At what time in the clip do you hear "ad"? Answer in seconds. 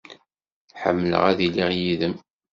1.31-1.39